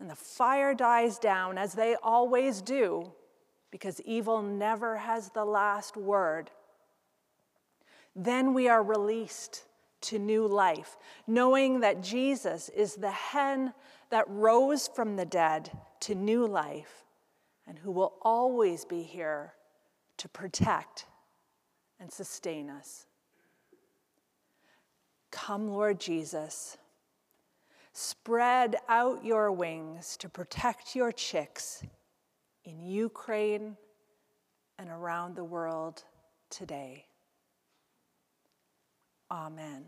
and 0.00 0.10
the 0.10 0.16
fire 0.16 0.74
dies 0.74 1.20
down, 1.20 1.56
as 1.56 1.74
they 1.74 1.94
always 2.02 2.60
do, 2.62 3.12
because 3.70 4.00
evil 4.00 4.42
never 4.42 4.96
has 4.96 5.30
the 5.30 5.44
last 5.44 5.96
word, 5.96 6.50
then 8.16 8.54
we 8.54 8.66
are 8.68 8.82
released 8.82 9.62
to 10.00 10.18
new 10.18 10.48
life, 10.48 10.96
knowing 11.28 11.78
that 11.78 12.02
Jesus 12.02 12.70
is 12.70 12.96
the 12.96 13.12
hen 13.12 13.72
that 14.10 14.28
rose 14.28 14.88
from 14.88 15.14
the 15.14 15.26
dead 15.26 15.70
to 16.00 16.16
new 16.16 16.44
life 16.44 17.04
and 17.68 17.78
who 17.78 17.92
will 17.92 18.14
always 18.22 18.84
be 18.84 19.04
here 19.04 19.52
to 20.16 20.28
protect 20.28 21.06
and 22.04 22.12
sustain 22.12 22.68
us. 22.68 23.06
Come, 25.30 25.68
Lord 25.70 25.98
Jesus. 25.98 26.76
Spread 27.94 28.76
out 28.90 29.24
your 29.24 29.50
wings 29.50 30.18
to 30.18 30.28
protect 30.28 30.94
your 30.94 31.12
chicks 31.12 31.82
in 32.66 32.78
Ukraine 32.82 33.78
and 34.78 34.90
around 34.90 35.34
the 35.34 35.44
world 35.44 36.02
today. 36.50 37.06
Amen. 39.30 39.86